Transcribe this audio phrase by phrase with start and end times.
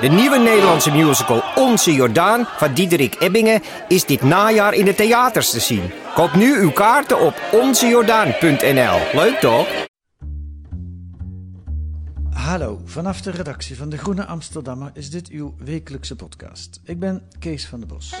[0.00, 5.50] De nieuwe Nederlandse musical Onze Jordaan van Diederik Ebbingen is dit najaar in de theaters
[5.50, 5.90] te zien.
[6.14, 9.20] Koop nu uw kaarten op onzejordaan.nl.
[9.20, 9.68] Leuk toch?
[12.30, 16.80] Hallo, vanaf de redactie van De Groene Amsterdammer is dit uw wekelijkse podcast.
[16.84, 18.14] Ik ben Kees van der Bos.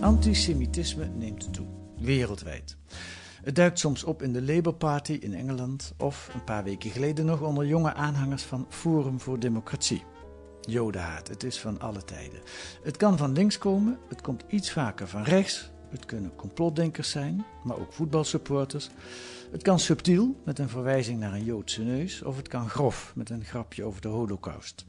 [0.00, 1.66] Antisemitisme neemt toe,
[2.02, 2.76] wereldwijd.
[3.42, 7.24] Het duikt soms op in de Labour Party in Engeland of een paar weken geleden
[7.24, 10.04] nog onder jonge aanhangers van Forum voor Democratie.
[10.60, 12.40] Jodenhaat, het is van alle tijden.
[12.82, 15.70] Het kan van links komen, het komt iets vaker van rechts.
[15.90, 18.90] Het kunnen complotdenkers zijn, maar ook voetbalsupporters.
[19.50, 23.30] Het kan subtiel, met een verwijzing naar een Joodse neus, of het kan grof, met
[23.30, 24.84] een grapje over de holocaust.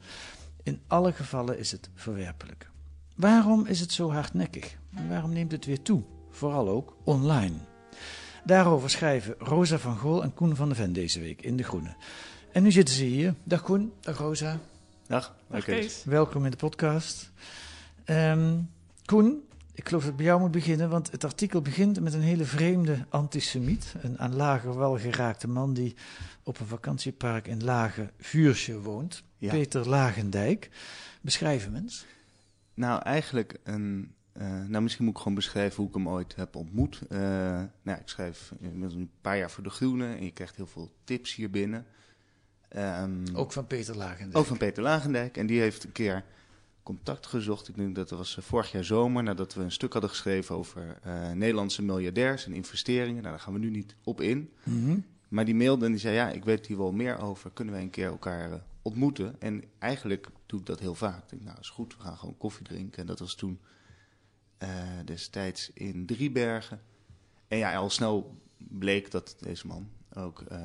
[0.62, 2.70] In alle gevallen is het verwerpelijk.
[3.16, 4.76] Waarom is het zo hardnekkig?
[4.94, 6.02] En waarom neemt het weer toe?
[6.34, 7.54] Vooral ook online.
[8.44, 11.94] Daarover schrijven Rosa van Gool en Koen van de Ven deze week in De Groene.
[12.52, 13.34] En nu zitten ze hier.
[13.44, 14.58] Dag Koen, dag Rosa.
[15.06, 15.86] Dag, oké.
[16.04, 17.30] Welkom in de podcast.
[18.04, 18.58] Ehm,
[19.04, 22.20] Koen, ik geloof dat ik bij jou moet beginnen, want het artikel begint met een
[22.20, 23.94] hele vreemde antisemiet.
[24.00, 25.94] Een aan Lager welgeraakte man die
[26.42, 29.22] op een vakantiepark in Lage Vuursje woont.
[29.38, 29.50] Ja.
[29.50, 30.70] Peter Lagendijk.
[31.20, 32.06] Beschrijf hem eens.
[32.74, 34.14] Nou, eigenlijk een.
[34.34, 37.00] Eh, nou, misschien moet ik gewoon beschrijven hoe ik hem ooit heb ontmoet.
[37.08, 37.18] Eh,
[37.82, 40.92] nou, ik schrijf inmiddels een paar jaar voor de Groene en je krijgt heel veel
[41.04, 41.86] tips hier binnen.
[42.68, 44.36] Ehm, Ook van Peter Lagendijk.
[44.36, 45.36] ook van Peter Lagendijk.
[45.36, 46.24] En die heeft een keer
[46.82, 47.68] contact gezocht.
[47.68, 50.54] Ik denk dat dat was eh, vorig jaar zomer, nadat we een stuk hadden geschreven
[50.54, 50.98] over
[51.34, 53.22] Nederlandse miljardairs en investeringen.
[53.22, 54.50] Nou, daar gaan we nu niet op in.
[54.62, 54.98] Mhm.
[55.28, 57.50] Maar die mailde en die zei: Ja, ik weet hier wel meer over.
[57.50, 59.36] Kunnen wij een keer elkaar ontmoeten?
[59.40, 61.22] En eigenlijk doe ik dat heel vaak.
[61.22, 63.00] Ik denk, nou, is goed, we gaan gewoon koffie drinken.
[63.00, 63.58] En dat was toen
[65.04, 66.80] destijds in Driebergen.
[67.48, 70.58] En ja, al snel bleek dat deze man ook, eh,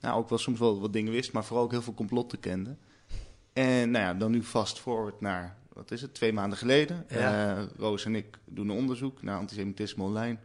[0.00, 2.76] nou, ook wel soms wel wat dingen wist, maar vooral ook heel veel complotten kende.
[3.52, 7.04] En nou ja, dan nu fast forward naar, wat is het, twee maanden geleden.
[7.08, 7.56] Ja.
[7.56, 10.38] Eh, Roos en ik doen een onderzoek naar antisemitisme online.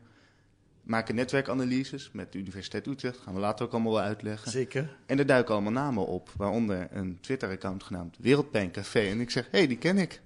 [0.84, 3.18] Maken netwerkanalyses met de Universiteit Utrecht.
[3.18, 4.52] Gaan we later ook allemaal wel uitleggen.
[4.52, 4.96] Zeker.
[5.06, 9.00] En er duiken allemaal namen op, waaronder een Twitter-account genaamd Wereldpijncafé.
[9.00, 10.22] En ik zeg, hé, hey, die ken ik.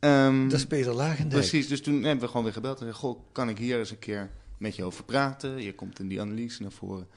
[0.00, 1.28] Ehm, Dat is Peter Lagendijk.
[1.40, 3.90] precies, dus toen hebben we gewoon weer gebeld en gezegd, goh, kan ik hier eens
[3.90, 5.62] een keer met je over praten?
[5.62, 7.08] Je komt in die analyse naar voren.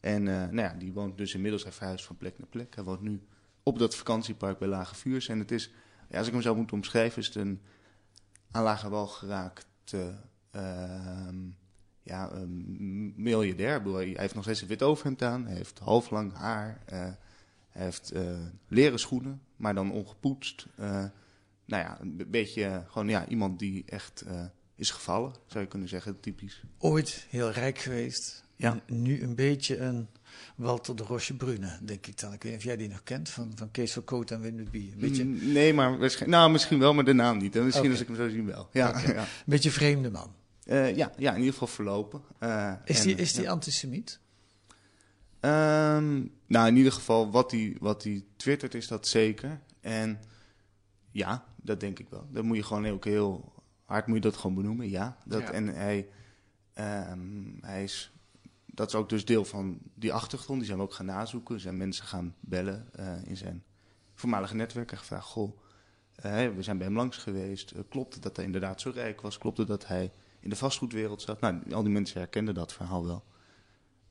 [0.00, 2.74] En eh, nou ja, die woont dus inmiddels, hij verhuist van plek naar plek.
[2.74, 3.20] Hij woont nu
[3.62, 5.28] op dat vakantiepark bij Lage Vuurs.
[5.28, 5.70] En het is,
[6.08, 7.60] ja, als ik hem zou moeten omschrijven, is het een
[8.50, 10.14] aan lage wal geraakte
[10.50, 11.36] ehm,
[12.02, 13.82] ja, een miljardair.
[13.84, 15.46] Hij heeft nog steeds een wit overhemd aan.
[15.46, 16.82] Hij heeft halflang haar.
[16.86, 16.98] eh,
[17.68, 18.22] hij heeft eh,
[18.68, 20.66] leren schoenen, maar dan ongepoetst.
[21.64, 24.44] Nou ja, een beetje eh, gewoon ja, iemand die echt eh,
[24.76, 26.62] is gevallen, zou je kunnen zeggen, typisch.
[26.78, 28.44] Ooit heel rijk geweest.
[28.56, 28.80] Ja.
[28.86, 30.08] Nu een beetje een
[30.56, 32.32] Walter de Roche Brune, denk ik dan.
[32.32, 34.92] Ik weet niet of jij die nog kent, van, van Kees en Wim de Bie.
[34.92, 37.56] Een beetje, Mm, Nee, maar waarschijnlijk, nou, misschien wel, maar de naam niet.
[37.56, 38.68] En misschien als ik hem zo zie wel.
[38.72, 40.34] Ja, een beetje vreemde man.
[40.64, 42.22] Eh, ja, ja, in ieder geval verlopen.
[42.84, 44.20] Is en, die, is die antisemiet?
[45.40, 49.60] Ehm, nou, in ieder geval, wat hij wat die twittert is dat zeker.
[49.80, 50.20] En
[51.10, 52.26] ja, dat denk ik wel.
[52.30, 53.52] Dat moet je gewoon ook heel
[53.92, 55.16] hard moet je dat gewoon benoemen, ja.
[55.24, 55.50] Dat, Ja.
[55.50, 56.08] En hij,
[56.72, 58.12] ehm, hij is,
[58.66, 60.58] dat is ook dus deel van die achtergrond.
[60.58, 61.60] Die zijn we ook gaan nazoeken.
[61.60, 63.64] Zijn mensen gaan bellen eh, in zijn
[64.14, 65.58] voormalige netwerk en gevraagd, goh,
[66.14, 67.70] eh, we zijn bij hem langs geweest.
[67.70, 69.38] Eh, klopt het dat hij inderdaad zo rijk was?
[69.38, 71.40] Klopt het dat hij in de vastgoedwereld zat?
[71.40, 73.24] Nou, al die mensen herkenden dat verhaal wel.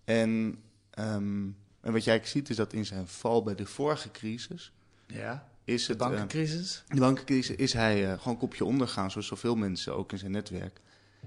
[0.03, 1.49] En, ehm,
[1.81, 4.73] en wat jij ziet is dat in zijn val bij de vorige crisis...
[5.07, 5.50] Ja.
[5.71, 6.83] Is De het, eh, bankencrisis?
[6.87, 10.81] de bankencrisis is hij eh, gewoon kopje ondergaan, zoals zoveel mensen ook in zijn netwerk.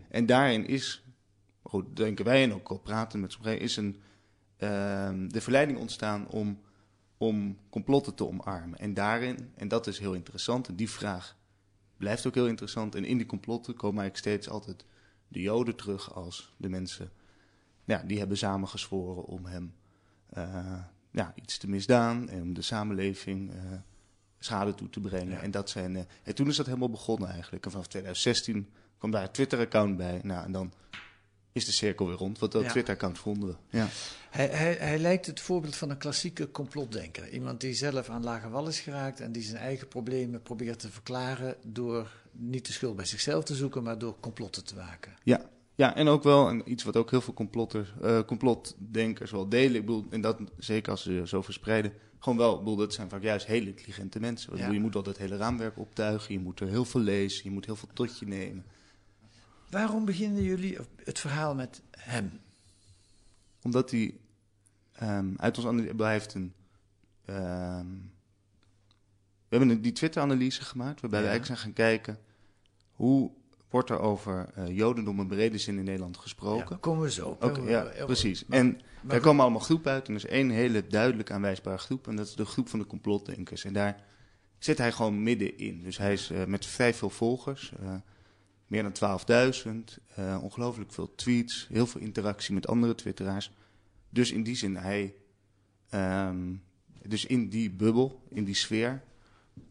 [0.08, 1.04] En daarin is,
[1.62, 4.00] goed, denken wij en ook al praten met sommigen, is een,
[4.56, 6.60] ehm, de verleiding ontstaan om,
[7.16, 8.78] om complotten te omarmen.
[8.78, 11.36] En daarin, en dat is heel interessant, en die vraag
[11.96, 12.94] blijft ook heel interessant.
[12.94, 14.84] En in die complotten komen eigenlijk steeds altijd
[15.28, 17.10] de Joden terug als de mensen
[17.84, 19.74] ja, die hebben samengezworen om hem
[20.28, 23.52] eh, ja, iets te misdaan en om de samenleving
[24.44, 25.30] schade toe te brengen.
[25.30, 25.40] Ja.
[25.40, 27.64] En, dat zijn, eh, en toen is dat helemaal begonnen eigenlijk.
[27.64, 28.68] En vanaf 2016
[28.98, 30.20] kwam daar een Twitter-account bij.
[30.22, 30.72] Nou, en dan
[31.52, 32.38] is de cirkel weer rond.
[32.38, 32.70] Want dat Ja.
[32.70, 33.78] Twitter-account vonden we.
[33.78, 33.88] Ja.
[34.30, 37.28] Hij, hij, hij lijkt het voorbeeld van een klassieke complotdenker.
[37.28, 40.90] Iemand die zelf aan lage wal is geraakt en die zijn eigen problemen probeert te
[40.90, 45.12] verklaren door niet de schuld bij zichzelf te zoeken, maar door complotten te maken.
[45.22, 45.40] Ja.
[45.74, 49.74] ja, en ook wel en iets wat ook heel veel complotters, eh, complotdenkers wel delen.
[49.74, 51.92] Ik bedoel, en dat zeker als ze zo verspreiden.
[52.24, 54.52] Gewoon wel, bedoel, dat zijn vaak juist hele intelligente mensen.
[54.52, 54.58] Ja.
[54.58, 57.50] bedoel, Je moet wel het hele raamwerk optuigen, je moet er heel veel lezen, je
[57.50, 58.64] moet heel veel tot je nemen.
[59.70, 62.40] Waarom beginnen jullie het verhaal met hem?
[63.62, 64.14] Omdat hij
[64.92, 66.52] ehm, uit ons analyse, heeft een.
[67.24, 67.86] ehm,
[69.48, 71.24] we hebben die Twitter-analyse gemaakt, waarbij Ja.
[71.24, 72.18] we eigenlijk zijn gaan kijken
[72.92, 73.30] hoe
[73.74, 76.66] wordt er over eh, Jodendom in brede zin in Nederland gesproken.
[76.70, 77.36] Ja, komen we zo.
[77.40, 78.44] Oké, ja, precies.
[78.46, 79.20] maar- en maar daar goed.
[79.22, 80.08] komen allemaal groepen uit.
[80.08, 82.08] En er is één hele duidelijk aanwijsbare groep.
[82.08, 83.64] En dat is de groep van de complotdenkers.
[83.64, 84.02] En daar
[84.58, 85.82] zit hij gewoon middenin.
[85.82, 87.72] Dus hij is eh, met vrij veel volgers.
[87.82, 87.94] eh,
[88.66, 89.98] meer dan 12.000.
[90.14, 91.66] eh, ongelooflijk veel tweets.
[91.72, 93.52] Heel veel interactie met andere twitteraars.
[94.10, 95.14] Dus in die zin, hij...
[95.90, 96.54] ehm,
[97.06, 99.02] dus in die bubbel, in die sfeer...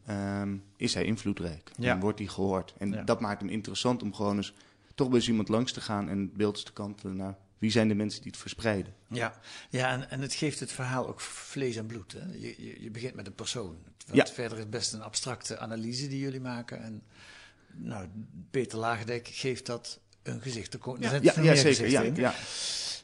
[0.06, 1.72] ehm, is hij invloedrijk.
[1.78, 1.94] Ja.
[1.94, 2.74] En wordt hij gehoord.
[2.78, 3.04] En Ja.
[3.04, 4.54] dat maakt hem interessant om gewoon eens...
[4.96, 7.38] toch bij eens iemand langs te gaan en het beeld te kantelen naar...
[7.58, 8.94] wie zijn de mensen die het verspreiden.
[9.08, 9.40] Ja,
[9.70, 12.12] ja en, en het geeft het verhaal ook vlees en bloed.
[12.12, 12.26] Hè?
[12.32, 13.78] Je, je, je begint met een persoon.
[14.06, 14.34] Want Ja.
[14.34, 16.84] Verder is het best een abstracte analyse die jullie maken.
[16.84, 17.04] En
[17.74, 18.08] nou,
[18.52, 20.74] Peter Lagendijk geeft dat een gezicht.
[20.74, 21.20] Er Ja.
[21.22, 21.90] Ja, ja zeker.
[21.90, 22.34] Ja, ja.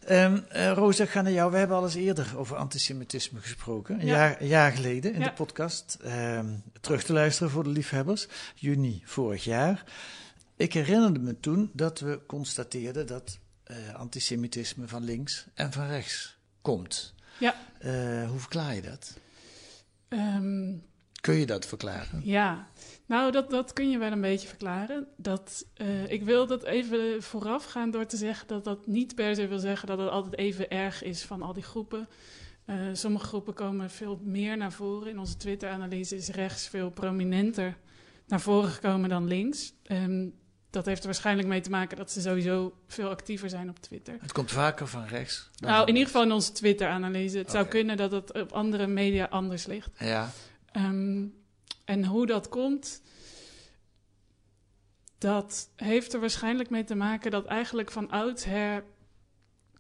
[0.06, 1.52] Ehm, eh, Rosa, ik ga naar jou.
[1.52, 4.00] We hebben al eens eerder over antisemitisme gesproken.
[4.00, 4.16] Een, Ja.
[4.16, 5.26] jaar, een jaar geleden in Ja.
[5.26, 5.98] de podcast.
[6.04, 6.48] Ehm,
[6.82, 8.28] terug te luisteren voor de liefhebbers.
[8.56, 9.84] Juni vorig jaar.
[10.56, 16.38] Ik herinnerde me toen dat we constateerden dat eh, antisemitisme van links en van rechts
[16.62, 17.14] komt.
[17.40, 17.56] Ja.
[17.80, 19.18] Eh, hoe verklaar je dat?
[20.08, 20.72] Ehm,
[21.22, 22.22] Kun je dat verklaren?
[22.24, 22.68] ja,
[23.06, 25.08] nou, dat, dat kun je wel een beetje verklaren.
[25.18, 29.36] Dat, eh, ik wil dat even vooraf gaan door te zeggen dat dat niet per
[29.36, 32.08] se wil zeggen dat het altijd even erg is van al die groepen.
[32.66, 35.10] Eh, sommige groepen komen veel meer naar voren.
[35.10, 37.78] In onze Twitter-analyse is rechts veel prominenter
[38.28, 39.74] naar voren gekomen dan links.
[39.84, 40.28] Ehm,
[40.70, 44.16] dat heeft er waarschijnlijk mee te maken dat ze sowieso veel actiever zijn op Twitter.
[44.22, 45.50] Het komt vaker van rechts.
[45.58, 47.38] Nou, in ieder geval in onze Twitter-analyse.
[47.38, 49.90] Het zou kunnen dat het op andere media anders ligt.
[50.00, 50.32] Ja,
[50.72, 51.26] Ehm,
[51.86, 53.02] en hoe dat komt,
[55.18, 58.84] dat heeft er waarschijnlijk mee te maken dat eigenlijk van oudsher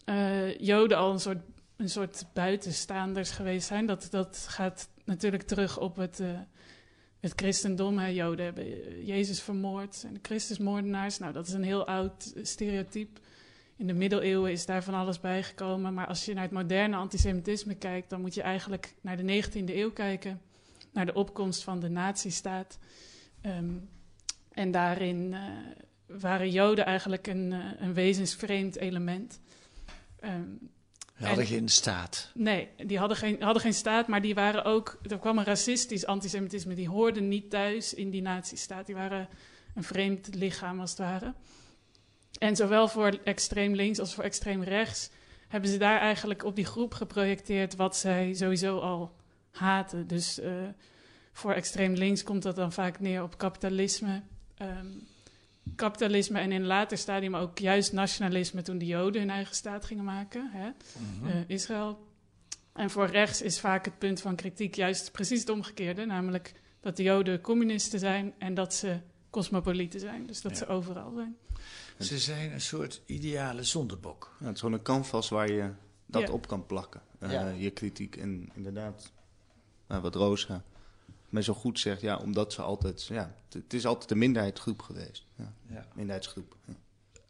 [0.05, 1.43] eh Joden al een soort,
[1.77, 3.85] een soort buitenstaanders geweest zijn.
[3.85, 6.39] Dat, dat gaat natuurlijk terug op het, eh,
[7.19, 7.97] het christendom.
[7.97, 8.07] Hè.
[8.07, 8.65] Joden hebben
[9.05, 11.19] Jezus vermoord en de Christusmoordenaars.
[11.19, 13.19] Nou, dat is een heel oud stereotype.
[13.75, 15.93] In de middeleeuwen is daar van alles bijgekomen.
[15.93, 19.75] Maar als je naar het moderne antisemitisme kijkt, dan moet je eigenlijk naar de 19e
[19.75, 20.41] eeuw kijken
[20.91, 22.77] naar de opkomst van de nazistaat.
[23.41, 23.73] Ehm,
[24.51, 25.41] en daarin eh,
[26.19, 29.39] waren Joden eigenlijk een, eh, een wezensvreemd element.
[30.19, 30.43] Ehm,
[31.15, 32.31] we hadden En- geen staat.
[32.33, 34.99] nee, die hadden geen, hadden geen staat, maar die waren ook.
[35.07, 36.73] Er kwam een racistisch antisemitisme.
[36.73, 38.85] Die hoorden niet thuis in die nazistaat.
[38.85, 39.27] Die waren
[39.75, 41.33] een vreemd lichaam als het ware.
[42.39, 45.09] En zowel voor extreem links als voor extreem rechts
[45.47, 49.15] hebben ze daar eigenlijk op die groep geprojecteerd wat zij sowieso al
[49.59, 50.07] haten.
[50.07, 50.51] Dus eh,
[51.31, 54.21] voor extreem links komt dat dan vaak neer op kapitalisme.
[54.57, 54.87] Ehm,
[55.75, 59.85] kapitalisme en in een later stadium ook juist nationalisme toen de Joden hun eigen staat
[59.85, 60.69] gingen maken, hè,
[61.19, 61.27] Mhm.
[61.29, 62.07] eh, Israël.
[62.73, 66.97] En voor rechts is vaak het punt van kritiek juist precies het omgekeerde, namelijk dat
[66.97, 68.97] de Joden communisten zijn en dat ze
[69.29, 70.57] cosmopolieten zijn, dus dat Ja.
[70.57, 71.37] ze overal zijn.
[71.99, 74.35] Ze zijn een soort ideale zondebok.
[74.39, 75.69] Ja, het is gewoon een canvas waar je
[76.05, 76.31] dat Ja.
[76.33, 77.01] op kan plakken.
[77.19, 77.47] Eh, Ja.
[77.49, 78.15] Je kritiek.
[78.15, 79.11] En inderdaad,
[79.89, 80.63] nou, wat Rosa
[81.29, 85.25] mij zo goed zegt, ja, omdat ze altijd, ja, het- is altijd een minderheidsgroep geweest.
[85.35, 85.85] Ja, Ja.
[85.93, 86.55] minderheidsgroep.
[86.65, 86.73] Ja.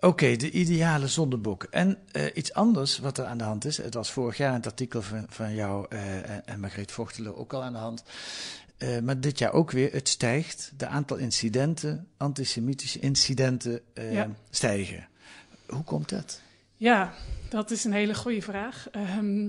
[0.01, 1.63] Oké, de ideale zondebok.
[1.63, 3.77] En eh, iets anders wat er aan de hand is.
[3.77, 7.35] Het was vorig jaar in het artikel van, van jou eh, en- en Margreet Vochteler
[7.35, 8.03] ook al aan de hand.
[8.77, 9.91] Eh, maar dit jaar ook weer.
[9.93, 10.71] Het stijgt.
[10.77, 14.29] De aantal incidenten, antisemitische incidenten, Ja.
[14.49, 15.07] stijgen.
[15.67, 16.41] Hoe komt dat?
[16.75, 17.13] Ja,
[17.49, 18.87] dat is een hele goede vraag.
[18.91, 19.47] Ehm,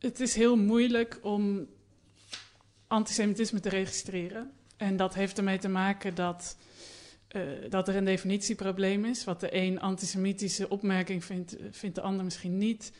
[0.00, 1.66] het, is heel moeilijk om
[2.86, 4.52] antisemitisme te registreren.
[4.76, 6.56] En dat heeft ermee te maken dat,
[7.28, 9.24] eh, dat er een definitieprobleem is.
[9.24, 12.92] Wat de een antisemitische opmerking vindt, vindt de ander misschien niet.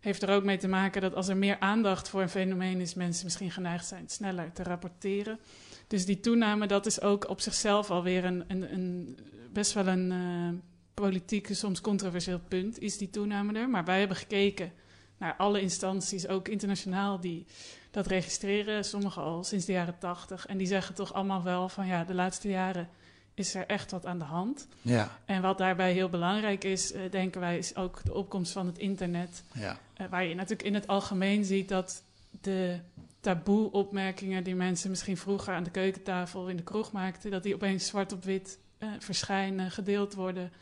[0.00, 2.94] Heeft er ook mee te maken dat als er meer aandacht voor een fenomeen is,
[2.94, 5.38] mensen misschien geneigd zijn sneller te rapporteren.
[5.86, 9.18] Dus die toename, dat is ook op zichzelf alweer een, een, een
[9.52, 10.58] best wel een eh,
[10.94, 13.68] politiek, soms controversieel punt, is die toename er.
[13.68, 14.72] Maar wij hebben gekeken
[15.18, 17.46] naar alle instanties, ook internationaal, die
[17.90, 18.84] dat registreren.
[18.84, 20.46] Sommige al sinds de jaren tachtig.
[20.46, 22.88] En die zeggen toch allemaal wel van ja, de laatste jaren
[23.34, 24.66] is er echt wat aan de hand.
[24.82, 28.66] Ja, En wat daarbij heel belangrijk is, eh, denken wij, is ook de opkomst van
[28.66, 29.42] het internet.
[29.52, 32.02] ja, Eh, waar je natuurlijk in het algemeen ziet dat
[32.40, 32.78] de
[33.20, 37.86] taboe-opmerkingen die mensen misschien vroeger aan de keukentafel in de kroeg maakten, dat die opeens
[37.86, 40.52] zwart op wit eh, verschijnen, gedeeld worden.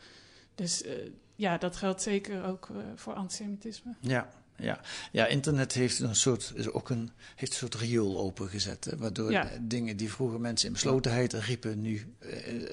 [0.55, 0.93] Dus eh,
[1.35, 3.95] ja, dat geldt zeker ook voor antisemitisme.
[3.99, 4.29] ja.
[4.57, 4.79] Ja,
[5.11, 8.85] ja internet heeft een soort, is ook een, heeft een soort riool opengezet.
[8.85, 9.49] Hè, waardoor Ja.
[9.61, 12.29] dingen die vroeger mensen in beslotenheid riepen, nu eh,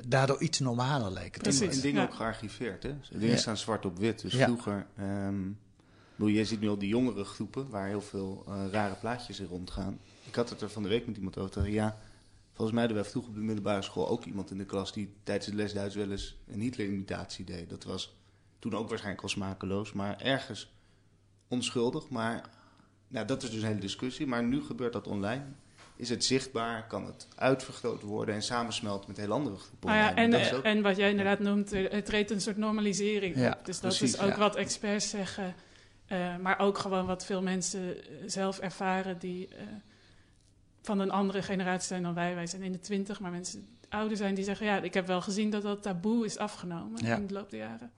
[0.09, 1.43] daardoor iets normaler lijken.
[1.43, 1.77] te Precies.
[1.77, 2.07] En dingen ja.
[2.09, 2.95] ook gearchiveerd, hè?
[3.11, 3.37] Dingen Ja.
[3.37, 4.21] staan zwart op wit.
[4.21, 4.45] Dus Ja.
[4.45, 4.87] vroeger...
[4.97, 5.37] ehm
[6.17, 9.47] bedoel, je ziet nu al die jongere groepen waar heel veel eh, rare plaatjes in
[9.47, 9.99] rondgaan.
[10.27, 11.55] Ik had het er van de week met iemand over.
[11.55, 11.99] Dacht, Ja,
[12.53, 15.13] volgens mij hadden wij vroeger op de middelbare school ook iemand in de klas die
[15.23, 17.71] tijdens de les Duits wel eens een Hitler-imitatie deed.
[17.71, 18.15] Dat was
[18.59, 20.73] toen ook waarschijnlijk al smakeloos, maar ergens
[21.55, 22.09] onschuldig.
[22.09, 22.45] Maar
[23.09, 24.27] nou, dat is dus een hele discussie.
[24.27, 25.43] Maar nu gebeurt dat online.
[25.97, 26.87] Is het zichtbaar?
[26.87, 29.89] Kan het uitvergroot worden en samensmelten met heel andere groepen?
[29.89, 32.57] Nou ja, en, eh, ook- en wat jij inderdaad noemt, er, er treedt een soort
[32.57, 33.65] normalisering Ja, op.
[33.65, 34.39] Dus dat precies, is ook ja.
[34.39, 35.55] wat experts zeggen.
[36.07, 39.63] Eh, maar ook gewoon wat veel mensen eh, zelf ervaren die eh,
[40.83, 42.35] van een andere generatie zijn dan wij.
[42.35, 44.67] Wij zijn in de twintig, maar mensen die ouder zijn die zeggen...
[44.67, 47.17] ja, ik heb wel gezien dat dat taboe is afgenomen Ja.
[47.17, 47.91] in de loop der jaren.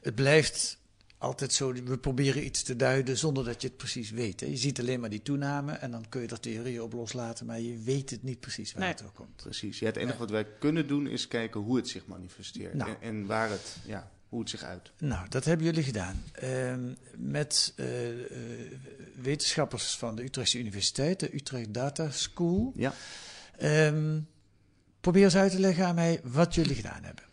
[0.00, 0.78] Het blijft
[1.18, 4.40] altijd zo, we proberen iets te duiden zonder dat je het precies weet.
[4.40, 4.46] Hè.
[4.46, 7.60] Je ziet alleen maar die toename en dan kun je er theorieën op loslaten, maar
[7.60, 8.90] je weet het niet precies waar Nee.
[8.90, 9.36] het door komt.
[9.36, 9.78] Precies.
[9.78, 12.74] Ja, het enige wat wij kunnen doen is kijken hoe het zich manifesteert.
[12.74, 12.90] Nou.
[12.90, 14.92] En, en waar het, ja, hoe het zich uit.
[14.98, 16.22] Nou, dat hebben jullie gedaan.
[16.32, 18.18] Ehm, met eh, eh,
[19.14, 22.72] wetenschappers van de Utrechtse Universiteit, de Utrecht Data School.
[22.76, 22.94] Ja.
[23.58, 24.20] Ehm,
[25.00, 27.24] probeer eens uit te leggen aan mij wat jullie gedaan hebben.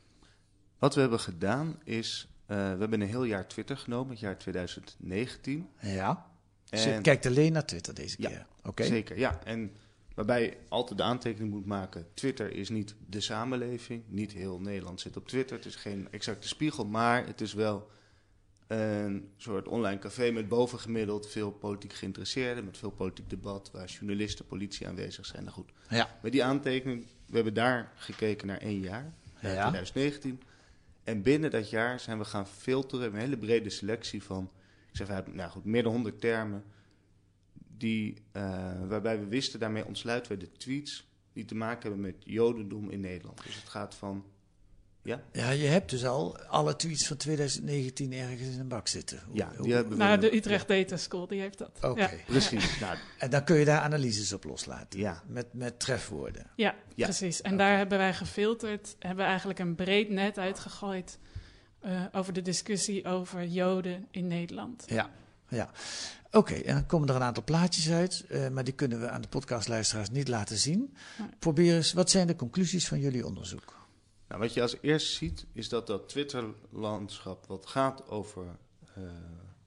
[0.80, 5.70] Wat we hebben gedaan is, we hebben een heel jaar Twitter genomen, het jaar 2019.
[5.82, 6.26] Ja.
[6.70, 8.46] En- Ze kijkt alleen naar Twitter deze Ja, keer.
[8.64, 8.84] Oké.
[8.84, 9.40] Zeker, ja.
[9.44, 9.72] En
[10.16, 14.04] waarbij je altijd de aantekening moet maken, Twitter is niet de samenleving.
[14.08, 15.56] Niet heel Nederland zit op Twitter.
[15.58, 17.90] Het is geen exacte spiegel, maar het is wel
[18.68, 24.46] een soort online café met bovengemiddeld veel politiek geïnteresseerden, met veel politiek debat, waar journalisten,
[24.46, 25.44] politie aanwezig zijn.
[25.44, 26.18] Nou goed, Ja.
[26.22, 29.70] Met die aantekening, we hebben daar gekeken naar één jaar, Ja.
[29.70, 30.42] 2019.
[31.04, 34.52] En binnen dat jaar zijn we gaan filteren, een hele brede selectie van,
[34.90, 36.64] ik zeg uit, nou goed, meer dan 100 termen,
[37.78, 42.16] die, eh, waarbij we wisten, daarmee ontsluiten we de tweets die te maken hebben met
[42.26, 43.44] jodendom in Nederland.
[43.44, 44.26] Dus het gaat van,
[45.04, 49.20] ja, Ja, je hebt dus al alle tweets van 2019 ergens in een bak zitten.
[49.28, 50.04] Hoe- ja die hebben we.
[50.04, 51.72] Nou, de Utrecht Data School, die heeft dat.
[51.82, 52.02] Oké.
[52.02, 52.10] Ja.
[52.28, 55.00] Precies, nou, En dan kun je daar analyses op loslaten.
[55.00, 55.24] ja.
[55.28, 56.48] Met, met trefwoorden.
[56.56, 57.06] Ja, Ja.
[57.06, 57.42] precies.
[57.42, 61.18] En daar hebben wij gefilterd, hebben eigenlijk een breed net uitgegooid
[61.80, 64.84] eh, over de discussie over Joden in Nederland.
[64.88, 65.10] Ja,
[65.50, 65.70] ja.
[66.32, 69.22] Oké, en dan komen er een aantal plaatjes uit, eh, maar die kunnen we aan
[69.22, 70.96] de podcastluisteraars niet laten zien.
[71.20, 71.28] Nee.
[71.40, 73.80] Probeer eens, wat zijn de conclusies van jullie onderzoek?
[74.32, 78.46] Nou, wat je als eerste ziet, is dat dat Twitter-landschap wat gaat over
[78.96, 79.04] eh,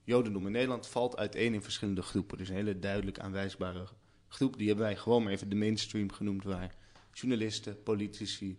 [0.04, 2.38] Jodendom in Nederland, valt uiteen in verschillende groepen.
[2.38, 3.86] Dus een hele duidelijk aanwijsbare
[4.28, 4.56] groep.
[4.56, 6.74] Die hebben wij gewoon maar even de mainstream genoemd, waar
[7.12, 8.58] journalisten, politici,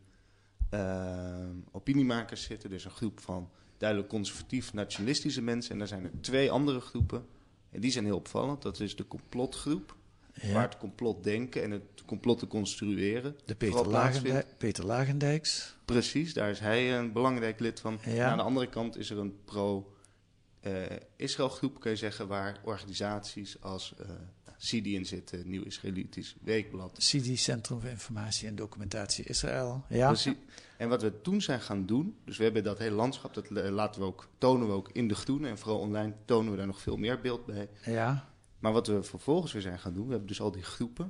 [0.69, 2.69] eh, opiniemakers zitten.
[2.69, 5.71] Dus een groep van duidelijk conservatief nationalistische mensen.
[5.71, 7.25] En daar zijn er twee andere groepen.
[7.69, 8.61] En die zijn heel opvallend.
[8.61, 9.95] Dat is de complotgroep,
[10.41, 13.35] waar Ja, het complotdenken en het complot te construeren.
[13.45, 13.87] de Peter.
[13.87, 15.75] Lagendijk, Peter Lagendijks.
[15.85, 17.99] Precies, daar is hij een belangrijk lid van.
[18.05, 18.29] Ja.
[18.31, 23.93] Aan de andere kant is er een pro-Israël groep, kun je zeggen, waar organisaties als
[23.97, 24.09] eh
[24.57, 26.95] CIDI in zitten, Nieuw Israëlitisch Weekblad.
[26.97, 29.83] CIDI, Centrum voor Informatie en Documentatie Israël.
[29.89, 30.33] Ja, Precies.
[30.77, 33.69] En wat we toen zijn gaan doen, dus we hebben dat hele landschap, dat eh,
[33.69, 35.47] laten we ook, tonen we ook in de groene.
[35.47, 37.69] En vooral online tonen we daar nog veel meer beeld bij.
[37.85, 38.29] ja,
[38.65, 41.05] Maar wat we vervolgens weer zijn gaan doen, we hebben dus al die groepen.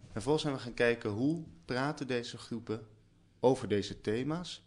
[0.00, 2.86] En vervolgens zijn we gaan kijken hoe praten deze groepen
[3.40, 4.64] over deze thema's.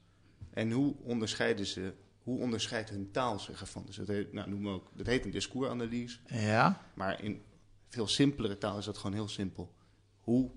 [0.53, 3.85] En hoe onderscheiden ze, hoe onderscheidt hun taal zich ervan.
[3.85, 6.19] Dus dat heet, nou, noemen we ook, dat heet een discoursanalyse.
[6.27, 6.81] ja.
[6.93, 7.41] Maar in
[7.89, 9.73] veel simpelere taal is dat gewoon heel simpel.
[10.19, 10.51] Hoe,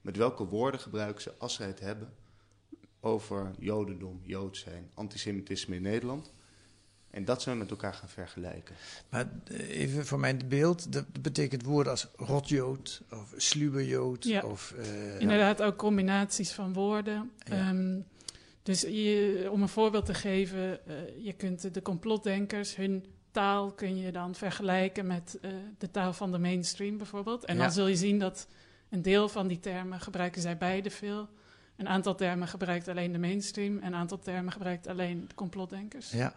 [0.00, 2.14] met welke woorden gebruiken ze als ze het hebben
[3.00, 6.32] over jodendom, jood zijn, antisemitisme in Nederland.
[7.10, 8.74] En dat zijn we met elkaar gaan vergelijken.
[9.08, 14.42] Maar eh, even voor mijn beeld, dat betekent woorden als rotjood of sluwerjood Ja.
[14.42, 14.74] of...
[14.78, 17.30] eh, Inderdaad, ook combinaties van woorden.
[17.44, 17.56] Ja.
[17.68, 17.98] Ehm,
[18.62, 23.96] dus je, om een voorbeeld te geven, eh, je kunt de complotdenkers, hun taal kun
[23.96, 27.44] je dan vergelijken met eh, de taal van de mainstream bijvoorbeeld.
[27.44, 27.62] En Ja.
[27.62, 28.46] dan zul je zien dat
[28.90, 31.28] een deel van die termen gebruiken zij beide veel.
[31.80, 36.10] Een aantal termen gebruikt alleen de mainstream en een aantal termen gebruikt alleen de complotdenkers.
[36.10, 36.34] Ja,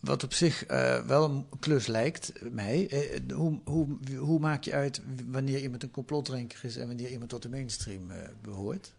[0.00, 2.88] wat op zich eh, wel een klus lijkt mij.
[2.88, 7.30] Eh, hoe, hoe, hoe maak je uit wanneer iemand een complotdrinker is en wanneer iemand
[7.30, 8.92] tot de mainstream eh, behoort?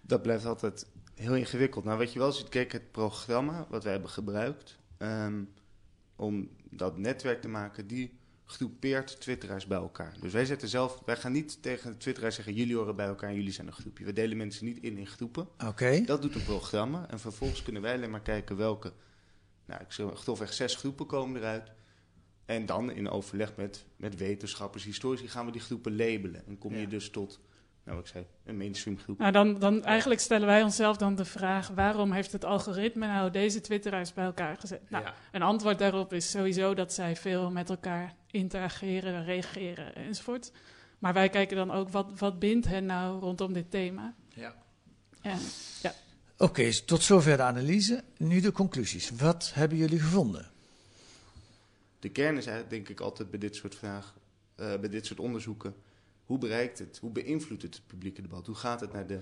[0.00, 1.84] Dat blijft altijd Heel ingewikkeld.
[1.84, 5.42] Nou, wat je wel ziet, kijk, het programma wat wij hebben gebruikt ehm,
[6.16, 8.18] om dat netwerk te maken, die
[8.52, 10.14] groepeert twitteraars bij elkaar.
[10.20, 13.28] Dus wij zetten zelf, wij gaan niet tegen de twitteraars zeggen, jullie horen bij elkaar
[13.28, 14.04] en jullie zijn een groepje.
[14.04, 15.48] We delen mensen niet in in groepen.
[15.66, 16.02] Oké.
[16.04, 17.06] Dat doet een programma.
[17.10, 18.92] En vervolgens kunnen wij alleen maar kijken welke,
[19.64, 21.70] nou, ik zeg grofweg zes groepen komen eruit.
[22.44, 26.46] En dan in overleg met, met wetenschappers, historici, gaan we die groepen labelen.
[26.46, 27.40] En kom je dus tot,
[27.84, 29.18] nou, wat ik zei, een mainstream groep.
[29.18, 33.30] Nou, dan, dan eigenlijk stellen wij onszelf dan de vraag: waarom heeft het algoritme nou
[33.30, 34.90] deze twitteraars bij elkaar gezet?
[34.90, 35.14] Nou, Ja.
[35.32, 40.52] een antwoord daarop is sowieso dat zij veel met elkaar interageren, reageren enzovoort.
[40.98, 44.14] Maar wij kijken dan ook wat, wat bindt hen nou rondom dit thema.
[44.28, 44.54] Ja.
[45.20, 45.38] En
[46.42, 48.02] Oké, tot zover de analyse.
[48.16, 49.10] Nu de conclusies.
[49.10, 50.50] Wat hebben jullie gevonden?
[51.98, 54.20] De kern is eigenlijk, denk ik altijd bij dit soort vragen,
[54.54, 55.74] eh, bij dit soort onderzoeken.
[56.26, 58.46] Hoe bereikt het, hoe beïnvloedt het het publieke debat?
[58.46, 59.20] Hoe gaat het naar de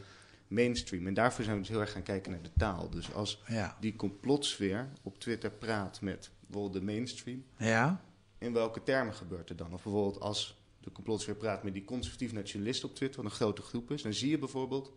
[0.48, 1.06] mainstream?
[1.06, 2.90] En daarvoor zijn we dus heel erg gaan kijken naar de taal.
[2.90, 3.76] Dus als Ja.
[3.80, 8.04] die complotsfeer op Twitter praat met bijvoorbeeld de mainstream, Ja?
[8.38, 9.72] in welke termen gebeurt er dan?
[9.74, 13.62] Of bijvoorbeeld als de complotsfeer praat met die conservatief nationalisten op Twitter, wat een grote
[13.62, 14.92] groep is, dan zie je bijvoorbeeld,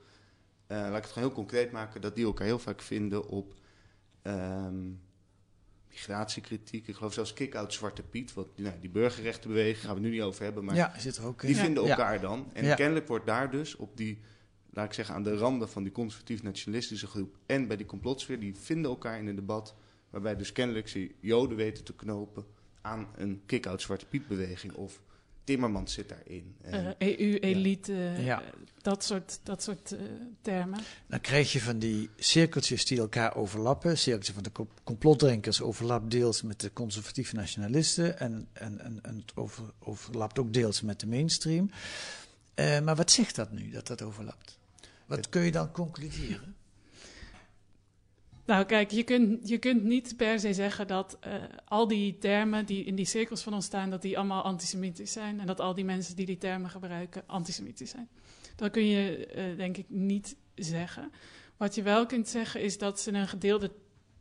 [0.67, 3.53] eh, laat ik het gewoon heel concreet maken, dat die elkaar heel vaak vinden op
[4.21, 4.91] ehm,
[5.93, 6.87] migratiekritiek.
[6.87, 10.43] Ik geloof zelfs kick-out Zwarte Piet, wat, nou, die burgerrechtenbeweging, gaan we nu niet over
[10.43, 12.49] hebben, maar ja, zit er ook die vinden elkaar dan.
[12.53, 14.19] En kennelijk wordt daar dus op die,
[14.69, 18.55] laat ik zeggen, aan de randen van die conservatief-nationalistische groep en bij die complotsfeer, die
[18.55, 19.75] vinden elkaar in een debat
[20.09, 22.45] waarbij dus kennelijk ze Joden weten te knopen
[22.81, 25.01] aan een kick-out Zwarte Piet-beweging of
[25.43, 26.55] Timmermans zit daarin.
[26.61, 28.41] En, eh, EU-elite, Ja.
[28.41, 28.47] eh,
[28.81, 29.99] dat soort, dat soort eh,
[30.41, 30.79] termen.
[31.07, 33.97] Dan krijg je van die cirkeltjes die elkaar overlappen.
[33.97, 38.19] Cirkeltje van de co- complotdenkers overlapt deels met de conservatieve nationalisten.
[38.19, 41.69] En, en, en, en het over, overlapt ook deels met de mainstream.
[42.53, 44.57] Eh, maar wat zegt dat nu, dat dat overlapt?
[45.05, 46.55] Wat kun je dan concluderen?
[48.45, 51.33] Nou, kijk, je kunt, je kunt niet per se zeggen dat eh,
[51.65, 55.39] al die termen die in die cirkels van ons staan, dat die allemaal antisemitisch zijn.
[55.39, 58.09] En dat al die mensen die die termen gebruiken antisemitisch zijn.
[58.55, 61.11] Dat kun je, eh, denk ik, niet zeggen.
[61.57, 63.71] Wat je wel kunt zeggen is dat ze een gedeelde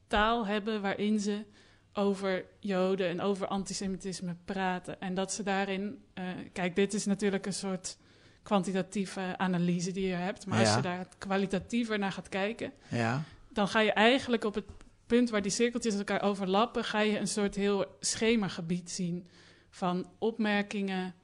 [0.06, 1.44] taal hebben waarin ze
[1.92, 5.00] over Joden en over antisemitisme praten.
[5.00, 7.96] En dat ze daarin, eh, kijk, dit is natuurlijk een soort
[8.42, 10.46] kwantitatieve analyse die je hebt.
[10.46, 14.64] Maar als je daar kwalitatiever naar gaat kijken, Ja, dan ga je eigenlijk op het
[15.06, 19.26] punt waar die cirkeltjes elkaar overlappen, ga je een soort heel schemagebied zien
[19.70, 21.14] van opmerkingen.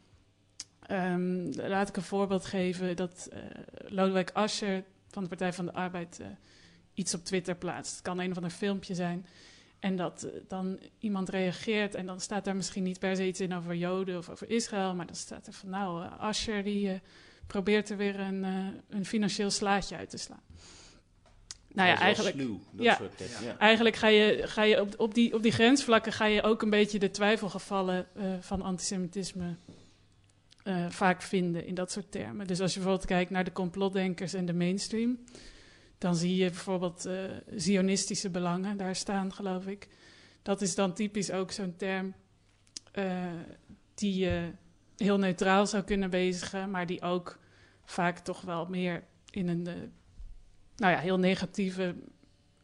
[0.81, 3.41] Ehm, laat ik een voorbeeld geven dat eh
[3.91, 6.27] Lodewijk Asscher van de Partij van de Arbeid eh,
[6.95, 7.93] iets op Twitter plaatst.
[7.93, 9.27] Het kan een of ander filmpje zijn.
[9.79, 13.41] En dat eh, dan iemand reageert en dan staat daar misschien niet per se iets
[13.41, 17.01] in over Joden of over Israël, maar dan staat er van nou, Asscher die
[17.47, 18.43] probeert er weer een,
[18.89, 20.43] een financieel slaatje uit te slaan.
[21.79, 22.95] Nou ja, eigenlijk, sluw, dat ja.
[22.95, 23.59] soort teksten, ja.
[23.59, 26.71] eigenlijk ga je, ga je op, op, die, op die grensvlakken ga je ook een
[26.71, 29.57] beetje de twijfelgevallen eh, van antisemitisme
[30.63, 32.47] eh, vaak vinden in dat soort termen.
[32.47, 35.19] Dus als je bijvoorbeeld kijkt naar de complotdenkers en de mainstream,
[35.99, 37.15] dan zie je bijvoorbeeld eh,
[37.55, 39.89] zionistische belangen daar staan, geloof ik.
[40.43, 42.15] Dat is dan typisch ook zo'n term
[43.95, 44.51] die je
[44.97, 47.39] heel neutraal zou kunnen bezigen, maar die ook
[47.85, 49.93] vaak toch wel meer in een
[50.79, 51.95] nou ja, heel negatieve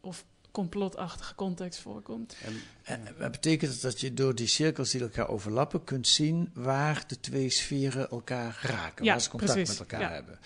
[0.00, 2.36] of complotachtige context voorkomt.
[2.44, 6.50] En, en wat betekent het dat je door die cirkels die elkaar overlappen kunt zien
[6.54, 10.14] waar de twee sferen elkaar raken, Ja, waar ze contact precies, met elkaar ja.
[10.14, 10.38] hebben?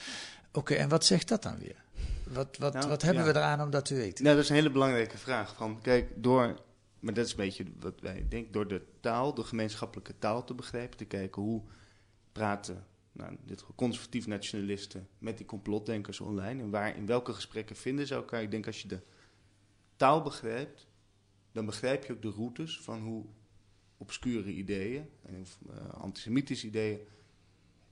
[0.52, 1.84] Oké, en wat zegt dat dan weer?
[2.22, 3.32] Wat, wat, Nou, wat hebben ja.
[3.32, 4.24] we eraan om dat te weten?
[4.24, 5.54] Nou, dat is een hele belangrijke vraag.
[5.56, 6.60] Van, kijk, door,
[7.00, 10.54] maar dat is een beetje wat wij denken, door de taal, de gemeenschappelijke taal te
[10.54, 11.62] begrijpen, te kijken hoe
[12.32, 12.84] praten
[13.18, 18.14] nou, dit conservatief nationalisten met die complotdenkers online en waar, in welke gesprekken vinden ze
[18.14, 18.42] elkaar.
[18.42, 19.00] Ik denk als je de
[19.96, 20.86] taal begrijpt,
[21.52, 23.24] dan begrijp je ook de routes van hoe
[23.96, 26.98] obscure ideeën en eh, antisemitische ideeën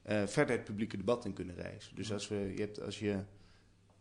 [0.02, 1.94] eh, verder het publieke debat in kunnen reizen.
[1.94, 3.22] Dus als, we, je, hebt, als je,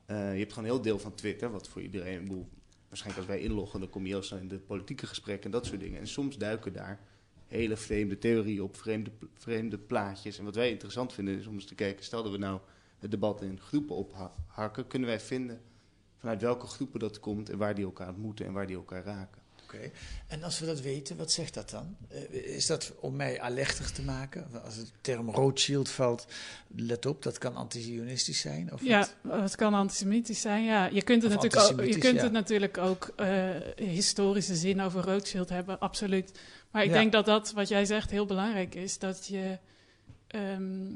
[0.05, 2.47] eh, je hebt gewoon een heel deel van Twitter, wat voor iedereen,
[2.88, 5.65] waarschijnlijk als wij inloggen, dan kom je heel snel in de politieke gesprekken en dat
[5.65, 5.99] soort dingen.
[5.99, 6.99] En soms duiken daar
[7.47, 10.38] hele vreemde theorieën op, vreemde, vreemde plaatjes.
[10.38, 12.60] En wat wij interessant vinden is om eens te kijken, stel dat we nou
[12.99, 15.62] het debat in groepen ophakken, kunnen wij vinden
[16.17, 19.41] vanuit welke groepen dat komt en waar die elkaar ontmoeten en waar die elkaar raken.
[20.27, 21.95] En als we dat weten, wat zegt dat dan?
[22.09, 24.47] Eh, is dat om mij alertig te maken?
[24.63, 26.25] Als de term Rothschild valt,
[26.75, 28.73] let op, dat kan antizionistisch zijn?
[28.73, 29.39] Of Ja, wat?
[29.39, 30.63] het kan antisemitisch zijn.
[30.63, 32.23] Ja, je kunt het Of natuurlijk ook, je kunt ja.
[32.23, 36.31] het natuurlijk ook eh, historische zin over Rothschild hebben, absoluut.
[36.71, 36.95] Maar ik Ja.
[36.95, 39.57] denk dat dat wat jij zegt heel belangrijk is, dat je
[40.27, 40.88] ehm,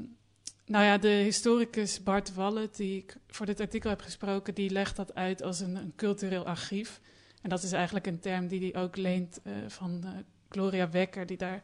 [0.66, 4.96] nou ja, de historicus Bart Wallet, die ik voor dit artikel heb gesproken, die legt
[4.96, 7.00] dat uit als een, een cultureel archief.
[7.40, 10.10] En dat is eigenlijk een term die hij ook leent uh, van uh,
[10.48, 11.62] Gloria Wekker, die daar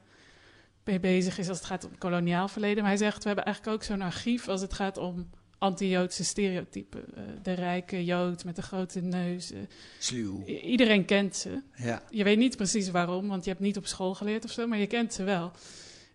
[0.84, 2.78] mee bezig is als het gaat om koloniaal verleden.
[2.82, 7.04] Maar hij zegt, we hebben eigenlijk ook zo'n archief als het gaat om anti-Joodse stereotypen.
[7.14, 9.52] Uh, de rijke Jood met de grote neus.
[9.98, 10.44] Sluw.
[10.44, 11.62] Iedereen kent ze.
[11.76, 12.02] Ja.
[12.10, 14.78] Je weet niet precies waarom, want je hebt niet op school geleerd of zo, maar
[14.78, 15.50] je kent ze wel.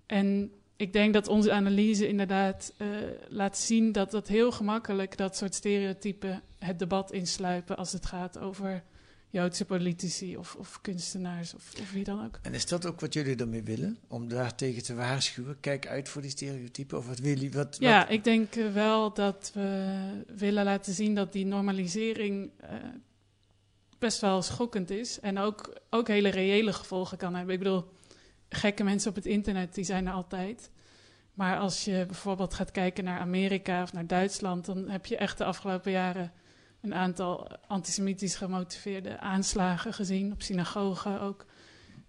[0.06, 2.88] En ik denk dat onze analyse inderdaad uh,
[3.30, 8.40] laat zien dat dat heel gemakkelijk dat soort stereotypen het debat insluipen als het gaat
[8.40, 8.84] over
[9.32, 12.40] Joodse politici of, of kunstenaars of, of, wie dan ook.
[12.42, 13.98] En is dat ook wat jullie ermee willen?
[14.08, 15.60] Om daar tegen te waarschuwen?
[15.60, 16.98] Kijk uit voor die stereotypen?
[16.98, 18.12] Of wat willen wat, Ja, wat?
[18.12, 22.70] ik denk uh, wel dat we willen laten zien dat die normalisering uh,
[24.00, 25.20] best wel schokkend is.
[25.20, 27.54] En ook, ook hele reële gevolgen kan hebben.
[27.54, 27.86] Ik bedoel,
[28.50, 30.70] gekke mensen op het internet, die zijn er altijd.
[31.34, 35.38] Maar als je bijvoorbeeld gaat kijken naar Amerika of naar Duitsland, dan heb je echt
[35.38, 36.32] de afgelopen jaren
[36.82, 41.46] een aantal antisemitisch gemotiveerde aanslagen gezien, op synagogen ook.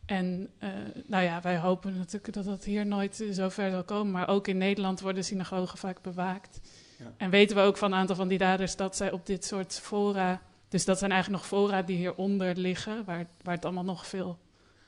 [0.07, 0.71] En uh,
[1.07, 4.13] nou ja, wij hopen natuurlijk dat dat hier nooit zo ver zal komen.
[4.13, 6.61] Maar ook in Nederland worden synagogen vaak bewaakt.
[6.99, 7.13] Ja.
[7.17, 9.81] En weten we ook van een aantal van die daders dat zij op dit soort
[9.81, 10.43] fora.
[10.69, 14.39] Dus dat zijn eigenlijk nog fora die hieronder liggen, waar, waar het allemaal nog veel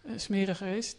[0.07, 0.97] uh, smeriger is.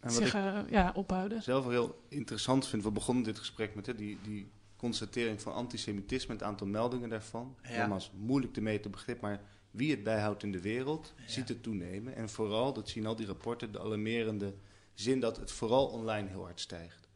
[0.00, 1.42] En zich uh, ja, ophouden.
[1.42, 6.32] zelf heel interessant vind, we begonnen dit gesprek met hè, die, die constatering van antisemitisme,
[6.32, 7.56] het aantal meldingen daarvan.
[7.62, 7.78] Ja.
[7.78, 11.28] Nogmaals, moeilijk te meten begrip, maar wie het bijhoudt in de wereld, ja.
[11.28, 12.14] ziet het toenemen.
[12.14, 14.54] En vooral, dat zien al die rapporten, de alarmerende
[14.94, 17.08] zin dat het vooral online heel hard stijgt.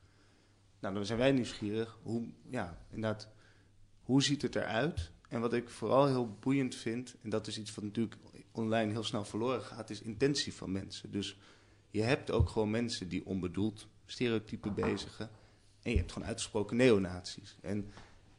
[0.80, 3.28] Nou, dan zijn wij nieuwsgierig, hoe, ja, inderdaad,
[4.02, 5.10] hoe ziet het eruit?
[5.28, 8.16] En wat ik vooral heel boeiend vind, en dat is iets wat natuurlijk
[8.52, 11.10] online heel snel verloren gaat, is intentie van mensen.
[11.10, 11.38] Dus
[11.90, 15.30] je hebt ook gewoon mensen die onbedoeld stereotypen bezigen.
[15.84, 17.56] En je hebt gewoon uitgesproken neonazies.
[17.60, 17.90] En,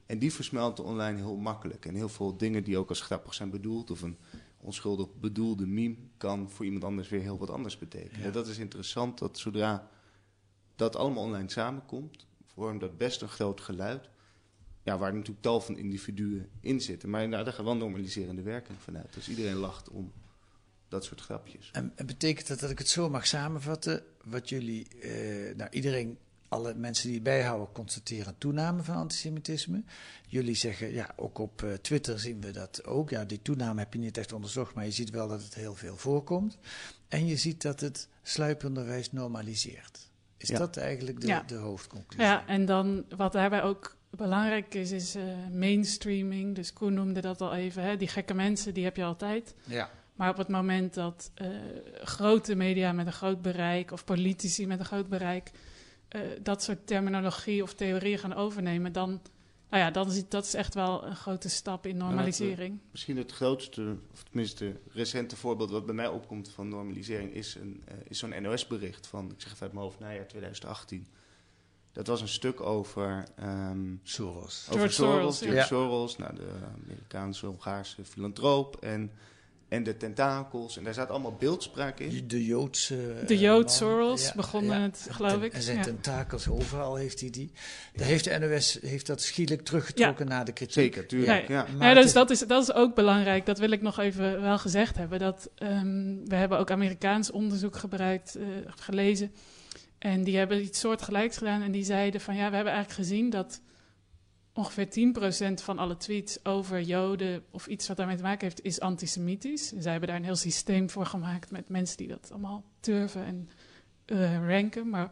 [0.06, 1.86] en die versmelten online heel makkelijk.
[1.86, 3.92] En heel veel dingen die ook als grappig zijn bedoeld...
[3.92, 4.18] of een
[4.58, 5.96] onschuldig bedoelde meme...
[6.18, 8.20] kan voor iemand anders weer heel wat anders betekenen.
[8.20, 8.26] Ja.
[8.26, 9.90] En dat is interessant dat zodra
[10.76, 12.28] dat allemaal online samenkomt...
[12.46, 14.10] vormt dat best een groot geluid...
[14.84, 17.10] Ja, waar natuurlijk tal van individuen in zitten.
[17.10, 19.14] Maar nou, daar gaat wel normaliserende werking vanuit.
[19.14, 20.12] Dus iedereen lacht om
[20.88, 21.70] dat soort grapjes.
[21.72, 24.04] En, en, betekent dat dat ik het zo mag samenvatten?
[24.24, 29.84] Wat jullie, eh, nou iedereen, alle mensen die het bijhouden, constateren toename van antisemitisme.
[30.28, 33.10] Jullie zeggen, ja, ook op uh, Twitter zien we dat ook.
[33.10, 35.76] Ja, die toename heb je niet echt onderzocht, maar je ziet wel dat het heel
[35.76, 36.58] veel voorkomt.
[37.08, 40.10] En je ziet dat het sluipenderwijs normaliseert.
[40.38, 40.58] Is Ja.
[40.58, 41.44] dat eigenlijk de, Ja.
[41.48, 42.26] de hoofdconclusie?
[42.26, 46.56] Ja, en dan wat daarbij ook belangrijk is, is eh, mainstreaming.
[46.56, 47.84] Dus Koen noemde dat al even.
[47.84, 47.98] Hè?
[47.98, 49.56] Die gekke mensen, die heb je altijd.
[49.64, 49.90] ja.
[50.16, 51.48] Maar op het moment dat eh,
[52.04, 55.52] grote media met een groot bereik of politici met een groot bereik
[56.08, 59.22] eh, dat soort terminologie of theorieën gaan overnemen, dan,
[59.70, 62.80] nou ja, dan is dat is echt wel een grote stap in normalisering.
[62.92, 67.84] Misschien het grootste, of tenminste recente voorbeeld wat bij mij opkomt van normalisering is, een,
[67.90, 71.08] uh, is zo'n NOS-bericht van, ik zeg het uit mijn hoofd, najaar 2018.
[71.92, 74.66] Dat was een stuk over, um, Soros.
[74.70, 75.66] over George Soros, George ja.
[75.66, 76.52] Soros, nou, de
[76.84, 79.12] Amerikaanse, Hongaarse filantroop en,
[79.70, 80.78] en de tentakels.
[80.78, 82.28] En daar zaten allemaal beeldspraak in.
[82.28, 82.96] De Joodse...
[83.26, 83.74] De eh, Jood man.
[83.74, 84.84] Soros Ja, begonnen ja.
[84.84, 85.54] het, geloof ik.
[85.54, 85.84] En zijn Ja.
[85.84, 87.52] tentakels overal heeft hij die.
[87.96, 90.74] Daar heeft de NOS heeft dat schielijk teruggetrokken naar de kritiek.
[90.74, 91.48] Zeker, tuurlijk.
[91.48, 91.66] Ja.
[91.78, 93.46] Maar Ja, dus dat is, dat is ook belangrijk.
[93.46, 95.20] Dat wil ik nog even wel gezegd hebben.
[95.20, 98.44] Dat, ehm, we hebben ook Amerikaans onderzoek gebruikt, eh,
[98.76, 99.32] gelezen.
[100.00, 101.62] En die hebben iets soortgelijks gedaan.
[101.62, 103.62] En die zeiden van ja, we hebben eigenlijk gezien dat
[104.56, 104.88] ongeveer
[105.60, 109.74] 10% van alle tweets over Joden of iets wat daarmee te maken heeft, is antisemitisch.
[109.74, 113.26] En zij hebben daar een heel systeem voor gemaakt met mensen die dat allemaal turven
[113.26, 113.50] en
[114.06, 114.90] eh, ranken.
[114.90, 115.12] Maar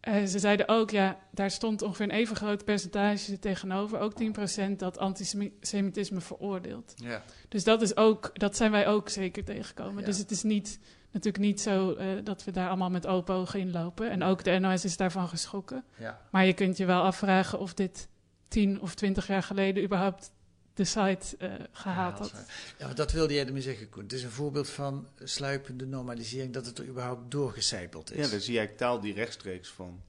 [0.00, 4.76] eh, ze zeiden ook, ja, daar stond ongeveer een even groot percentage tegenover, ook 10%
[4.76, 6.92] dat antisemitisme veroordeelt.
[6.96, 7.22] Ja.
[7.48, 10.00] Dus dat, is ook, dat zijn wij ook zeker tegengekomen.
[10.00, 10.06] Ja.
[10.06, 10.78] Dus het is niet,
[11.10, 14.10] natuurlijk niet zo eh, dat we daar allemaal met open ogen in lopen.
[14.10, 15.84] En ook de NOS is daarvan geschrokken.
[15.98, 16.20] Ja.
[16.30, 18.08] Maar je kunt je wel afvragen of dit
[18.52, 20.32] tien of twintig jaar geleden überhaupt
[20.74, 22.50] de site eh, gehaald Ja, had.
[22.78, 24.02] Ja, dat wilde jij ermee zeggen, Koen.
[24.02, 28.24] Het is een voorbeeld van sluipende normalisering, dat het er überhaupt doorgecijpeld is.
[28.24, 30.02] Ja, daar zie jij taal die rechtstreeks van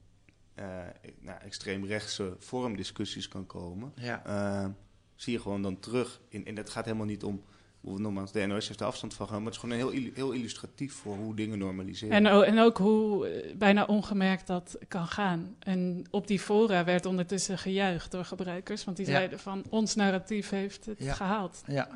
[0.54, 0.82] eh
[1.20, 3.92] nou, extreemrechtse vormdiscussies kan komen.
[3.96, 4.24] Ja.
[4.24, 4.70] Eh,
[5.14, 6.20] zie je gewoon dan terug.
[6.28, 7.44] In, en het gaat helemaal niet om
[7.84, 9.44] nogmaals, de NOS heeft er afstand van genomen.
[9.50, 12.26] Maar het is gewoon heel, heel illustratief voor hoe dingen normaliseren.
[12.26, 15.56] En, en ook hoe eh, bijna ongemerkt dat kan gaan.
[15.58, 18.84] En op die fora werd ondertussen gejuicht door gebruikers.
[18.84, 19.12] Want die Ja.
[19.12, 21.14] zeiden van ons narratief heeft het Ja.
[21.14, 21.62] gehaald.
[21.66, 21.88] Ja.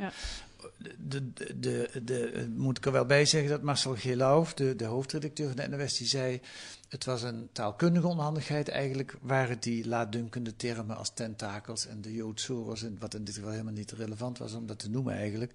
[0.98, 4.84] De, de, de, de, moet ik er wel bij zeggen dat Marcel Gelauf, de, de
[4.84, 6.40] hoofdredacteur van de NOS, die zei...
[6.88, 8.68] Het was een taalkundige onhandigheid.
[8.68, 13.72] Eigenlijk waren die laatdunkende termen als tentakels en de Joodsoros, wat in dit geval helemaal
[13.72, 15.52] niet relevant was om dat te noemen eigenlijk,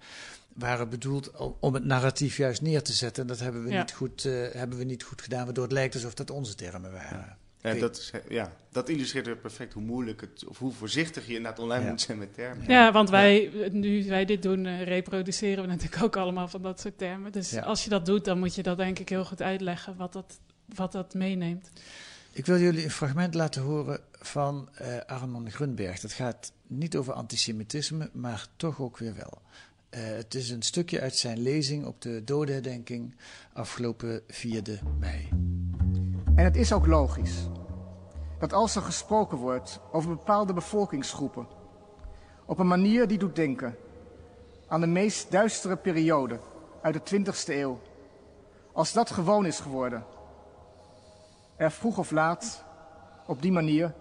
[0.52, 3.22] waren bedoeld om het narratief juist neer te zetten.
[3.22, 5.94] En dat hebben we, niet, goed, uh, hebben we niet goed gedaan, waardoor het lijkt
[5.94, 7.36] alsof dat onze termen waren.
[7.72, 11.34] Ja, dat, is, ja, dat illustreert weer perfect hoe moeilijk het, of hoe voorzichtig je
[11.34, 12.68] inderdaad online moet zijn met termen.
[12.68, 16.80] Ja, want wij, nu wij dit doen, uh, reproduceren we natuurlijk ook allemaal van dat
[16.80, 17.32] soort termen.
[17.32, 20.12] Dus als je dat doet, dan moet je dat denk ik heel goed uitleggen, wat
[20.12, 20.40] dat,
[20.74, 21.70] wat dat meeneemt.
[22.32, 26.00] Ik wil jullie een fragment laten horen van uh, Arnon Grunberg.
[26.00, 29.42] Dat gaat niet over antisemitisme, maar toch ook weer wel.
[29.90, 33.14] Uh, het is een stukje uit zijn lezing op de dodenherdenking
[33.52, 35.28] afgelopen 4 mei.
[36.34, 37.46] En het is ook logisch
[38.44, 41.46] dat als er gesproken wordt over bepaalde bevolkingsgroepen,
[42.44, 43.76] op een manier die doet denken
[44.68, 46.40] aan de meest duistere periode
[46.82, 47.78] uit de 20e eeuw,
[48.72, 50.04] als dat gewoon is geworden,
[51.56, 52.64] er vroeg of laat
[53.26, 53.94] op die manier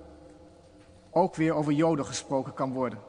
[1.12, 2.99] ook weer over Joden gesproken kan worden.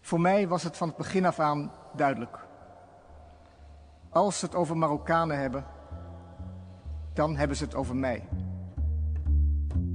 [0.00, 2.38] Voor mij was het van het begin af aan duidelijk.
[4.08, 5.64] Als ze het over Marokkanen hebben,
[7.12, 8.28] dan hebben ze het over mij.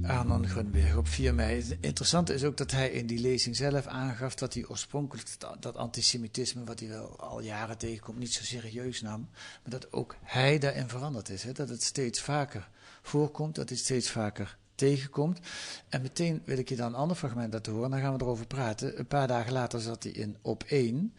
[0.08, 1.76] Arnon Grunberg op 4 mei.
[1.80, 5.28] Interessant is ook dat hij in die lezing zelf aangaf dat hij oorspronkelijk
[5.60, 9.28] dat antisemitisme, wat hij wel al jaren tegenkomt, niet zo serieus nam.
[9.62, 11.42] Maar dat ook hij daarin veranderd is.
[11.42, 11.52] Hè?
[11.52, 12.68] Dat het steeds vaker
[13.02, 15.40] voorkomt, dat hij steeds vaker tegenkomt.
[15.88, 18.46] En meteen wil ik je dan een ander fragment laten horen, dan gaan we erover
[18.46, 18.98] praten.
[18.98, 21.14] Een paar dagen later zat hij in Op 1,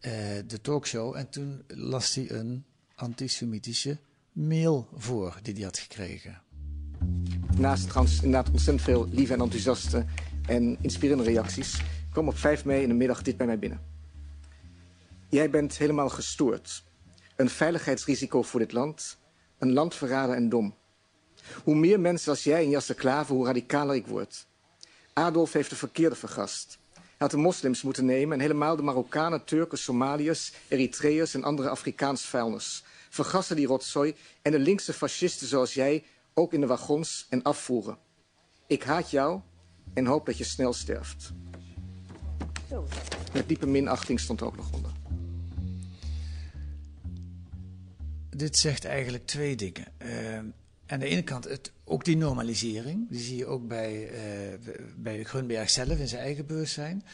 [0.00, 0.12] uh,
[0.46, 3.98] de talkshow, en toen las hij een antisemitische
[4.32, 6.42] mail voor die hij had gekregen.
[7.58, 10.04] Naast trouwens inderdaad ontzettend veel lieve en enthousiaste
[10.46, 11.80] en inspirerende reacties...
[12.12, 13.80] kwam op 5 mei in de middag dit bij mij binnen.
[15.28, 16.84] Jij bent helemaal gestoord.
[17.36, 19.18] Een veiligheidsrisico voor dit land.
[19.58, 20.74] Een landverrader en dom.
[21.64, 24.46] Hoe meer mensen als jij in Jasser Klaver, hoe radicaler ik word.
[25.12, 26.78] Adolf heeft de verkeerde vergast.
[26.94, 31.68] Hij had de moslims moeten nemen en helemaal de Marokkanen, Turken, Somaliërs, Eritreërs en andere
[31.68, 32.84] Afrikaans vuilnis.
[33.08, 36.04] Vergassen die rotzooi en de linkse fascisten zoals jij
[36.38, 37.98] ook in de wagons en afvoeren.
[38.66, 39.40] Ik haat jou
[39.94, 41.32] en hoop dat je snel sterft.
[43.32, 44.92] Met diepe minachting stond er ook nog onder.
[48.30, 49.86] Dit zegt eigenlijk twee dingen.
[50.02, 50.38] Uh,
[50.86, 55.24] aan de ene kant het, ook die normalisering, die zie je ook bij, uh, bij
[55.24, 57.04] Grunberg zelf in zijn eigen bewustzijn.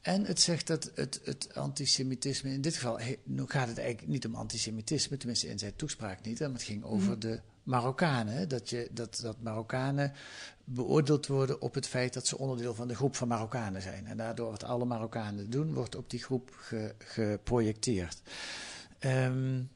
[0.00, 4.26] En het zegt dat het, het antisemitisme, in dit geval nu gaat het eigenlijk niet
[4.26, 7.18] om antisemitisme, tenminste in zijn toespraak niet, maar het ging over mm.
[7.18, 8.48] de Marokkanen.
[8.48, 10.12] Dat, je, dat, dat Marokkanen
[10.64, 14.06] beoordeeld worden op het feit dat ze onderdeel van de groep van Marokkanen zijn.
[14.06, 18.22] En daardoor wat alle Marokkanen doen, wordt op die groep ge, geprojecteerd.
[19.00, 19.70] Um,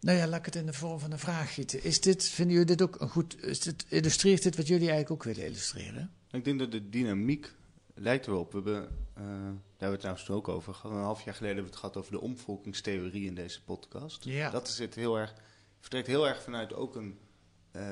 [0.00, 1.84] nou ja, laat ik het in de vorm van een vraag gieten.
[1.84, 5.10] Is dit, vinden jullie dit ook een goed, is dit, illustreert dit wat jullie eigenlijk
[5.10, 6.10] ook willen illustreren?
[6.30, 7.52] Ik denk dat de dynamiek
[7.94, 8.52] lijkt erop.
[8.52, 10.96] We hebben, uh, daar hebben we het trouwens ook over gehad.
[10.96, 14.24] Een half jaar geleden hebben we het gehad over de omvolkingstheorie in deze podcast.
[14.24, 14.50] Ja.
[14.50, 15.34] Dat is het heel erg
[15.86, 17.18] vertrekt heel erg vanuit ook een
[17.76, 17.82] uh,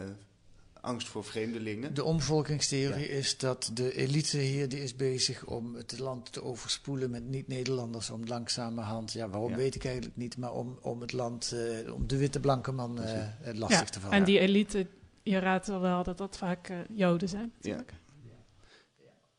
[0.80, 1.94] angst voor vreemdelingen.
[1.94, 3.14] De omvolkingstheorie ja.
[3.14, 8.10] is dat de elite hier die is bezig om het land te overspoelen met niet-Nederlanders.
[8.10, 9.56] Om langzamerhand, ja waarom ja.
[9.56, 12.98] weet ik eigenlijk niet, maar om, om het land, uh, om de witte blanke man
[12.98, 14.16] uh, lastig ja, te vallen.
[14.16, 14.86] En die elite,
[15.22, 17.52] je raadt wel dat dat vaak Joden zijn.
[17.54, 17.90] Natuurlijk.
[17.90, 17.98] Ja.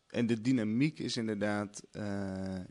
[0.07, 1.83] En de dynamiek is inderdaad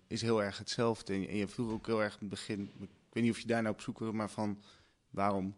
[0.07, 1.13] is heel erg hetzelfde.
[1.13, 3.41] En je, en je vroeg ook heel erg in het begin, ik weet niet of
[3.41, 4.63] je daar nou op zoek was, maar van
[5.11, 5.55] waarom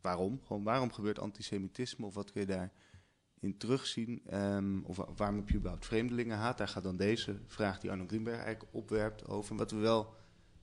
[0.00, 0.40] waarom?
[0.46, 4.22] Gewoon waarom gebeurt antisemitisme of wat kun je daarin terugzien?
[4.34, 6.58] Um, of waarom heb je überhaupt vreemdelingenhaat?
[6.58, 9.50] Daar gaat dan deze vraag die Arno Greenberg eigenlijk opwerpt over.
[9.50, 10.14] En wat we wel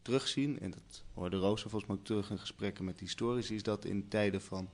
[0.02, 3.86] terugzien, en dat hoorde Rooster volgens mij ook terug in gesprekken met historici, is dat
[3.86, 4.70] in tijden van,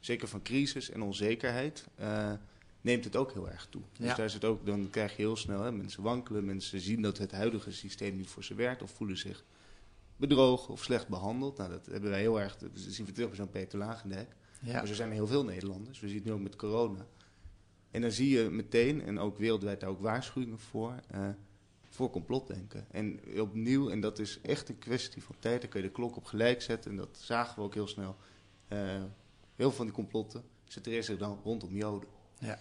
[0.00, 2.32] zeker van crisis en onzekerheid, uh,
[2.80, 3.82] neemt het ook heel erg toe.
[3.98, 7.18] Dus daar zit ook, dan krijg je heel snel, hè, mensen wankelen, mensen zien dat
[7.18, 9.44] het huidige systeem niet voor ze werkt of voelen zich
[10.16, 11.56] bedrogen of slecht behandeld.
[11.56, 14.36] Nou, dat hebben wij heel erg, dat zien we terug bij zo'n Peter Lagendijk.
[14.60, 14.72] Ja.
[14.72, 16.00] Maar zo zijn er heel veel Nederlanders.
[16.00, 17.06] We zien het nu ook met corona.
[17.90, 21.28] En dan zie je meteen, en ook wereldwijd daar ook waarschuwingen voor, uh,
[21.88, 22.86] voor complotdenken.
[22.90, 26.16] En opnieuw, en dat is echt een kwestie van tijd, dan kun je de klok
[26.16, 26.90] op gelijk zetten.
[26.90, 28.16] En dat zagen we ook heel snel.
[28.68, 29.06] Uh, heel
[29.56, 32.08] veel van die complotten centreren zich dan rondom Joden.
[32.38, 32.58] Ja,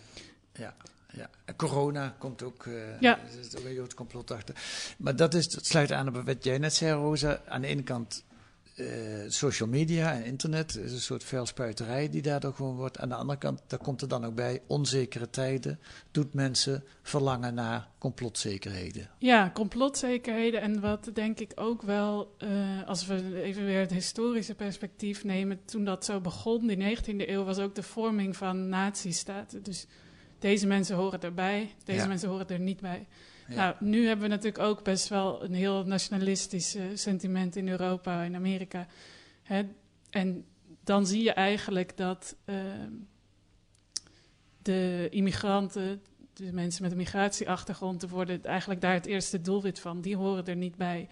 [0.54, 0.76] ja.
[1.16, 3.20] Ja, en corona komt ook, uh, ja.
[3.52, 4.56] er ook een Joods complot achter.
[4.98, 7.42] Maar dat, is, dat sluit aan op wat jij net zei, Rosa.
[7.48, 8.24] Aan de ene kant
[8.76, 8.86] eh,
[9.28, 13.00] social media en internet is een soort vuilspuiterij die daardoor gewoon wordt.
[13.00, 15.80] Aan de andere kant, daar komt er dan ook bij, onzekere tijden
[16.12, 19.10] doet mensen verlangen naar complotzekerheden.
[19.18, 24.56] Ja, complotzekerheden en wat denk ik ook wel, eh, als we even weer het historische
[24.56, 29.64] perspectief nemen, toen dat zo begon, die 19e eeuw, was ook de vorming van nazistaten.
[29.64, 29.88] Dus
[30.46, 32.08] deze mensen horen erbij, deze Ja.
[32.08, 33.08] mensen horen er niet bij.
[33.48, 33.56] Ja.
[33.56, 38.36] Nou, nu hebben we natuurlijk ook best wel een heel nationalistisch sentiment in Europa, in
[38.36, 38.88] Amerika.
[39.44, 39.64] Hè?
[40.10, 40.46] En
[40.84, 42.92] dan zie je eigenlijk dat ehm,
[44.62, 46.02] de immigranten,
[46.34, 50.02] de mensen met een migratieachtergrond, te worden eigenlijk daar het eerste doelwit van.
[50.02, 51.08] Die horen er niet bij.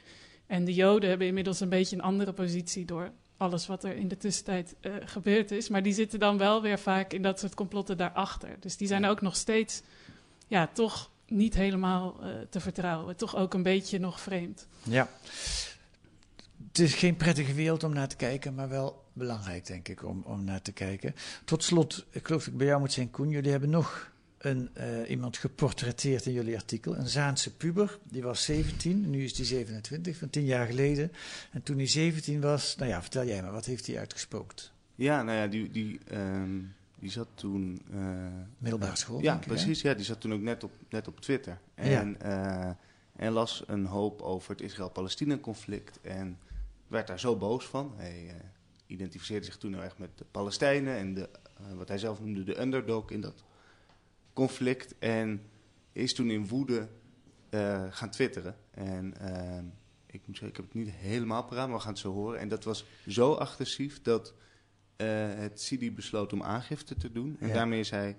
[0.48, 4.08] En de Joden hebben inmiddels een beetje een andere positie door alles wat er in
[4.08, 5.70] de tussentijd eh, gebeurd is.
[5.70, 8.50] Maar die zitten dan wel weer vaak in dat soort complotten daarachter.
[8.60, 9.82] Dus die zijn ook nog steeds,
[10.48, 13.16] ja, toch niet helemaal eh, te vertrouwen.
[13.16, 14.68] Toch ook een beetje nog vreemd.
[14.84, 15.10] Ja.
[16.68, 20.22] Het is geen prettige wereld om naar te kijken, maar wel belangrijk, denk ik, om,
[20.26, 21.16] om naar te kijken.
[21.46, 23.30] Tot slot, ik geloof dat ik bij jou moet zijn, Koen.
[23.30, 24.12] Jullie hebben nog
[24.46, 26.98] een, eh, iemand geportretteerd in jullie artikel.
[26.98, 28.00] Een Zaanse puber.
[28.04, 31.12] Die was 17, nu is die 27, van 10 jaar geleden.
[31.52, 34.72] En toen hij 17 was, nou ja, vertel jij maar, wat heeft hij uitgespookt?
[34.96, 36.60] Ja, nou ja, die, die, ehm,
[37.00, 37.82] die zat toen...
[37.94, 38.00] eh,
[38.58, 39.40] Middelbare school, Ja, hè?
[39.48, 39.82] precies.
[39.82, 41.60] Ja, die zat toen ook net op, net op Twitter.
[41.76, 42.70] En, eh,
[43.16, 46.00] en las een hoop over het Israël-Palestina-conflict.
[46.02, 46.38] En
[46.88, 47.94] werd daar zo boos van.
[47.96, 48.36] Hij
[48.88, 50.98] identificeerde zich toen heel erg met de Palestijnen.
[50.98, 51.30] En de,
[51.76, 53.44] wat hij zelf noemde de underdog in dat
[54.34, 54.98] conflict.
[55.00, 55.42] En
[55.92, 56.88] is toen in woede
[57.50, 58.56] eh, gaan twitteren.
[58.72, 59.66] En ehm,
[60.06, 62.40] ik moet zeggen, ik heb het niet helemaal paraat, maar we gaan het zo horen.
[62.40, 64.34] En dat was zo agressief dat
[64.96, 67.38] eh, het CIDI besloot om aangifte te doen.
[67.40, 67.54] En Ja.
[67.54, 68.18] daarmee is hij...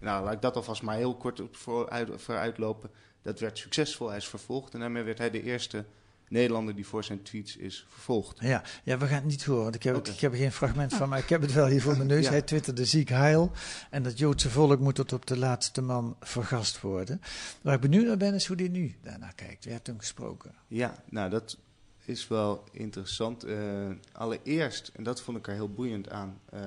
[0.00, 2.90] Nou, laat ik dat alvast maar heel kort op vooruit, vooruitlopen.
[3.22, 4.74] Dat werd succesvol, hij is vervolgd.
[4.74, 5.84] En daarmee werd hij de eerste
[6.28, 8.40] Nederlander die voor zijn tweets is vervolgd.
[8.40, 10.94] Ja, ja, we gaan het niet horen, want ik heb, ik heb er geen fragment
[10.94, 12.24] van, maar ik heb het wel hier voor mijn neus.
[12.24, 12.30] Ja.
[12.30, 13.50] Hij twitterde ziek heil
[13.90, 17.20] en dat Joodse volk moet tot op de laatste man vergast worden.
[17.60, 19.64] Waar ik benieuwd naar ben, is hoe die nu daarnaar kijkt.
[19.64, 20.54] Je hebt hem gesproken.
[20.68, 21.58] Ja, nou dat
[22.04, 23.44] is wel interessant.
[23.44, 26.40] Eh, allereerst, en dat vond ik er heel boeiend aan.
[26.50, 26.60] eh,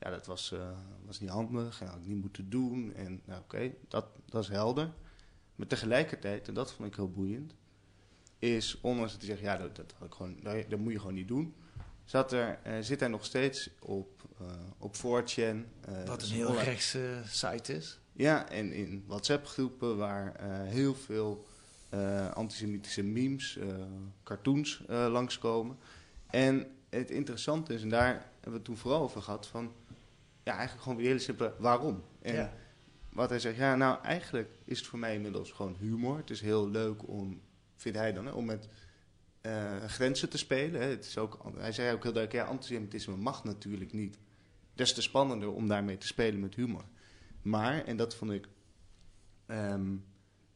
[0.00, 0.58] ja, dat was, eh,
[1.06, 2.92] was niet handig en had ik niet moeten doen.
[2.94, 4.90] En nou, oké, dat, dat is helder.
[5.54, 7.54] Maar tegelijkertijd, en dat vond ik heel boeiend,
[8.38, 10.98] is ondanks dat hij zegt, ja, dat, dat, had ik gewoon, dat, dat moet je
[10.98, 11.54] gewoon niet doen.
[12.04, 14.46] Zat er, eh, zit hij nog steeds op, eh
[14.78, 15.66] op 4chan.
[15.80, 18.00] eh, Wat een heel rechtse site is.
[18.12, 21.46] ja, en in WhatsApp-groepen waar heel veel
[22.34, 23.58] antisemitische memes,
[24.22, 25.76] cartoons langskomen.
[26.26, 29.72] En het interessante is, en daar hebben we het toen vooral over gehad, van
[30.42, 32.02] ja, eigenlijk gewoon weer hele simpele waarom.
[32.22, 32.52] En Ja.
[33.12, 36.16] wat hij zegt, ja, nou eigenlijk is het voor mij inmiddels gewoon humor.
[36.16, 37.40] Het is heel leuk om,
[37.78, 38.68] vindt hij dan, hè, om met
[39.40, 40.80] eh, grenzen te spelen.
[40.80, 40.86] Hè.
[40.86, 44.18] Het is ook, hij zei ook heel duidelijk, ja, antisemitisme mag natuurlijk niet.
[44.74, 46.84] Des te spannender om daarmee te spelen met humor.
[47.42, 48.48] Maar, en dat vond ik
[49.46, 49.96] ehm,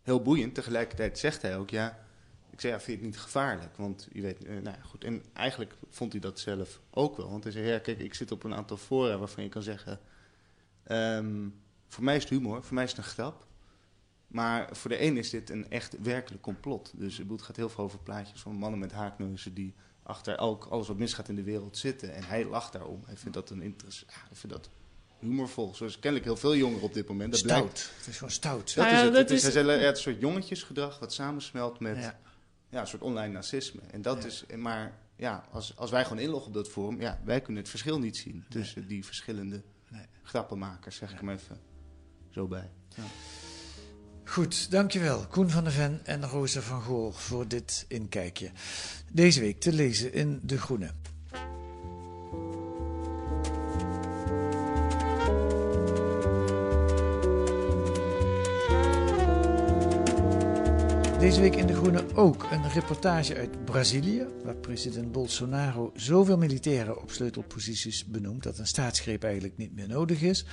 [0.03, 2.07] heel boeiend, tegelijkertijd zegt hij ook, ja,
[2.51, 3.77] ik zei, ja, vind je het niet gevaarlijk?
[3.77, 7.31] Want je weet, eh, nou goed, en eigenlijk vond hij dat zelf ook wel.
[7.31, 10.01] Want hij zei, ja, kijk, ik zit op een aantal fora waarvan je kan zeggen,
[10.83, 11.49] ehm,
[11.89, 13.47] voor mij is het humor, voor mij is een grap.
[14.33, 16.93] Maar voor de een is dit een echt werkelijk complot.
[16.95, 20.89] Dus het gaat heel veel over plaatjes van mannen met haakneuzen die achter elk, alles
[20.89, 22.15] wat misgaat in de wereld zitten.
[22.15, 23.03] En hij lacht daarom.
[23.07, 24.05] Hij vindt dat een interesse.
[24.09, 24.71] Ja, hij vindt dat
[25.19, 25.75] humorvol.
[25.75, 27.31] Zoals kennelijk heel veel jongeren op dit moment.
[27.31, 27.61] Dat Stout.
[27.63, 27.93] blijkt.
[27.97, 28.75] Het is gewoon stout.
[28.75, 29.13] Dat Nou is ja, het.
[29.13, 32.19] dat het is, een soort jongetjesgedrag wat samensmelt met Ja.
[32.71, 33.81] ja, een soort online nazisme.
[33.91, 34.29] En dat Ja.
[34.29, 37.71] is, maar ja, als, als wij gewoon inloggen op dat forum, ja, wij kunnen het
[37.71, 40.07] verschil niet zien tussen die verschillende Nee.
[40.23, 41.61] grappenmakers, zeg ik hem even
[42.31, 42.71] zo bij.
[42.97, 43.03] Ja.
[44.25, 48.51] Goed, dankjewel Koen van der Ven en Rosa van Gool voor dit inkijkje.
[49.13, 50.91] Deze week te lezen in De Groene.
[61.19, 67.03] Deze week in De Groene ook een reportage uit Brazilië, waar president Bolsonaro zoveel militairen
[67.03, 70.45] op sleutelposities benoemt dat een staatsgreep eigenlijk niet meer nodig is.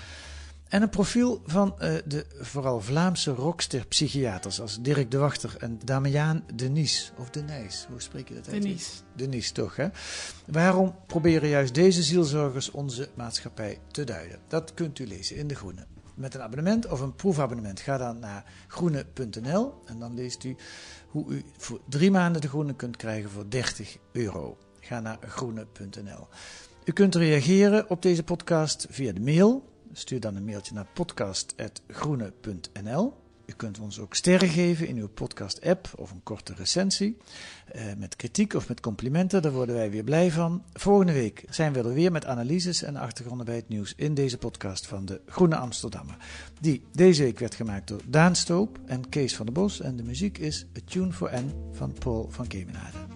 [0.69, 6.43] En een profiel van eh, de vooral Vlaamse rockster-psychiaters als Dirk de Wachter en Damiaan
[6.53, 7.11] Denies.
[7.17, 8.61] Of Denijs, hoe spreek je dat uit?
[8.61, 8.91] Denise.
[9.15, 9.87] Denise toch, hè?
[10.45, 14.39] Waarom proberen juist deze zielzorgers onze maatschappij te duiden?
[14.47, 15.85] Dat kunt u lezen in De Groene.
[16.15, 20.55] Met een abonnement of een proefabonnement ga dan naar groene.nl en dan leest u
[21.07, 24.57] hoe u voor drie maanden De Groene kunt krijgen voor 30 euro.
[24.79, 26.27] Ga naar groene.nl.
[26.83, 29.67] U kunt reageren op deze podcast via de mail.
[29.93, 33.13] Stuur dan een mailtje naar podcast.groene.nl.
[33.49, 37.17] U kunt ons ook sterren geven in uw podcast-app of een korte recensie.
[37.75, 40.63] Uh, met kritiek of met complimenten, daar worden wij weer blij van.
[40.73, 44.37] Volgende week zijn we er weer met analyses en achtergronden bij het nieuws in deze
[44.37, 46.17] podcast van de Groene Amsterdammer.
[46.61, 49.81] Die deze week werd gemaakt door Daan Stoop en Kees van der Bos.
[49.81, 53.08] En de muziek is A Tune for N van Paul van Kemenade.